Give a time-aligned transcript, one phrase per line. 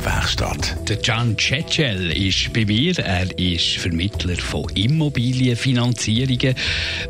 [0.00, 0.88] Immobilienwerkstatt.
[0.88, 2.98] Der Can Cecel ist bei mir.
[2.98, 6.54] Er ist Vermittler von Immobilienfinanzierungen.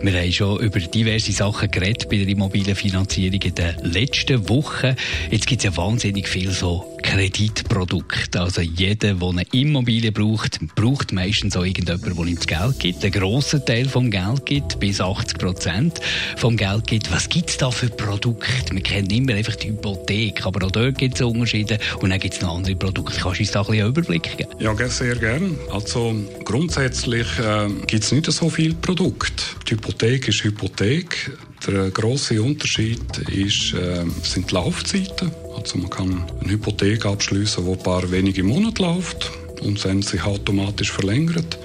[0.02, 4.96] Wir haben schon über diverse Sachen geredet bei der Immobilienfinanzierung in den letzten Wochen.
[5.30, 8.36] Jetzt gibt es ja wahnsinnig viel so Kreditprodukt.
[8.36, 13.04] Also jeder, der eine Immobilie braucht, braucht meistens auch irgendjemand, der ihm das Geld gibt.
[13.04, 16.00] Ein grosser Teil vom Geld gibt, bis 80 Prozent
[16.36, 17.10] vom Geld gibt.
[17.10, 18.72] Was gibt es da für Produkte?
[18.74, 22.34] Wir kennen immer einfach die Hypothek, aber auch dort gibt es Unterschiede und dann gibt
[22.34, 23.20] es noch andere Produkte.
[23.20, 24.50] Kannst du uns da ein bisschen einen Überblick geben?
[24.58, 25.50] Ja, sehr gerne.
[25.70, 29.44] Also grundsätzlich äh, gibt es nicht so viele Produkte.
[29.68, 31.30] Die Hypothek ist Hypothek.
[31.66, 35.30] Der große Unterschied ist, äh, sind die Laufzeiten.
[35.56, 40.22] Also man kann eine Hypothek abschließen, die ein paar wenige Monate läuft und dann sich
[40.24, 41.58] automatisch verlängert.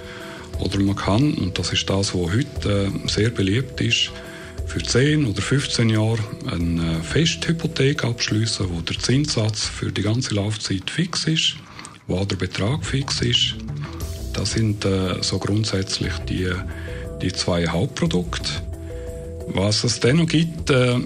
[0.60, 4.12] Oder man kann, und das ist das, was heute äh, sehr beliebt ist,
[4.68, 6.20] für 10 oder 15 Jahre
[6.52, 11.55] eine Festhypothek abschließen, wo der Zinssatz für die ganze Laufzeit fix ist,
[12.08, 13.55] wo auch der Betrag fix ist.
[14.34, 16.52] Das sind äh, so grundsätzlich die,
[17.21, 18.49] die zwei Hauptprodukte.
[19.48, 20.99] Was es dann noch gibt, äh,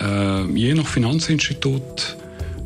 [0.00, 2.16] äh, je nach Finanzinstitut,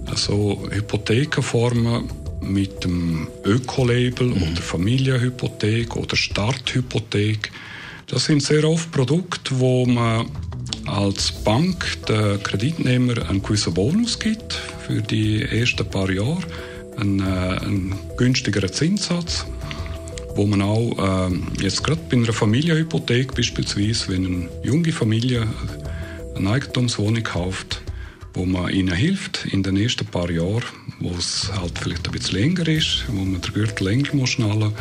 [0.07, 2.11] also Hypothekenformen
[2.41, 4.43] mit dem Ökolabel mhm.
[4.43, 7.51] oder Familienhypothek oder Starthypothek,
[8.07, 10.27] das sind sehr oft Produkte, wo man
[10.87, 14.55] als Bank den Kreditnehmer einen gewissen Bonus gibt
[14.87, 16.39] für die ersten paar Jahre,
[16.97, 19.47] einen, äh, einen günstigeren Zinssatz,
[20.37, 25.47] wo man auch äh, jetzt gerade bei einer Familienhypothek beispielsweise, wenn eine junge Familie
[26.37, 27.81] eine Eigentumswohnung kauft,
[28.37, 30.63] wo man ihnen hilft in den ersten paar Jahren,
[31.01, 34.73] wo es halt vielleicht ein bisschen länger ist, wo man den Gürtel länger muss schnallen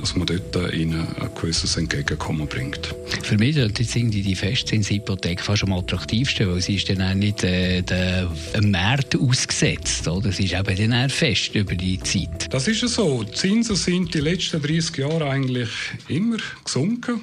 [0.00, 2.92] dass man dort ihnen ein gewisses Entgegenkommen bringt.
[3.22, 7.82] Für mich irgendwie die Festzinshypothek fast am attraktivsten, weil sie ist dann auch nicht äh,
[7.82, 10.32] dem Markt ausgesetzt, oder?
[10.32, 12.52] Sie ist eben dann fest über die Zeit.
[12.52, 13.22] Das ist so.
[13.22, 15.70] Die Zinsen sind die letzten 30 Jahre eigentlich
[16.08, 17.20] immer gesunken.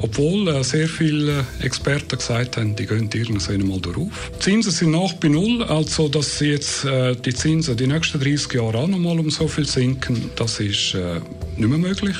[0.00, 4.10] Obwohl äh, sehr viele Experten gesagt haben, die gehen irgendwann einmal durch.
[4.36, 8.52] Die Zinsen sind nach bei Null, also dass jetzt äh, die Zinsen die nächsten 30
[8.54, 11.20] Jahre auch noch mal um so viel sinken, das ist äh,
[11.56, 12.16] nicht mehr möglich.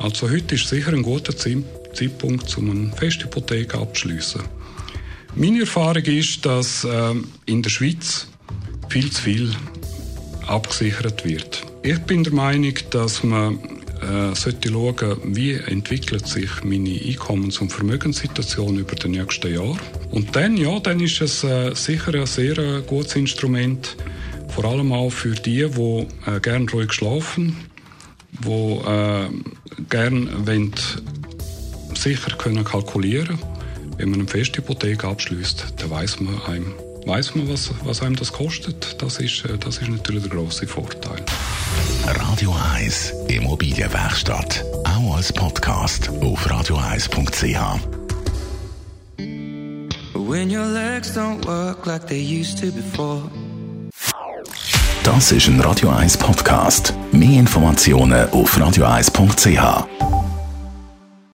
[0.00, 4.40] Also heute ist sicher ein guter Zeitpunkt, um eine Festhypothek abzuschließen.
[5.36, 7.14] Meine Erfahrung ist, dass äh,
[7.46, 8.26] in der Schweiz
[8.88, 9.50] viel zu viel
[10.46, 11.64] abgesichert wird.
[11.82, 17.70] Ich bin der Meinung, dass man äh, sollte schauen, wie entwickelt sich meine Einkommens- und
[17.70, 19.76] Vermögenssituation über die nächsten Jahre.
[20.10, 23.96] Und dann, ja, dann ist es äh, sicher ein sehr äh, gutes Instrument,
[24.48, 27.56] vor allem auch für die, die äh, gerne ruhig schlafen,
[28.44, 29.28] die äh,
[29.88, 30.74] gerne wollen,
[31.94, 33.38] sicher können kalkulieren
[33.98, 36.74] Wenn man eine Festhypothek abschließt, dann weiß man einem,
[37.06, 39.00] weiß man, was, was einem das kostet.
[39.02, 41.22] Das ist, äh, das ist natürlich der große Vorteil.
[42.06, 44.64] Radio 1 Immobilienwerkstatt.
[44.84, 47.80] Auch als Podcast auf radio1.ch.
[50.14, 53.22] When your legs don't work like they used to before.
[55.02, 56.94] Das ist ein Radio 1 Podcast.
[57.10, 60.19] Mehr Informationen auf radio1.ch.